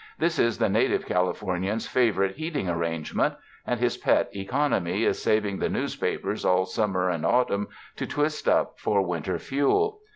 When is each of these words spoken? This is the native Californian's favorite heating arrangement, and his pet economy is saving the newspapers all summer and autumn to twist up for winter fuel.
This 0.17 0.39
is 0.39 0.57
the 0.57 0.67
native 0.67 1.05
Californian's 1.05 1.85
favorite 1.85 2.35
heating 2.37 2.67
arrangement, 2.67 3.35
and 3.67 3.79
his 3.79 3.97
pet 3.97 4.35
economy 4.35 5.03
is 5.03 5.21
saving 5.21 5.59
the 5.59 5.69
newspapers 5.69 6.43
all 6.43 6.65
summer 6.65 7.07
and 7.11 7.23
autumn 7.23 7.67
to 7.97 8.07
twist 8.07 8.49
up 8.49 8.79
for 8.79 9.03
winter 9.03 9.37
fuel. 9.37 9.99